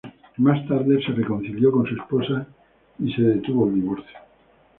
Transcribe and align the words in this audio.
Más 0.37 0.67
tarde 0.67 0.99
se 1.05 1.11
reconcilió 1.11 1.71
con 1.71 1.85
su 1.85 1.93
esposa 1.93 2.47
y 2.97 3.03
el 3.03 3.03
divorcio 3.03 3.15
se 3.15 3.21
detuvo. 3.21 3.71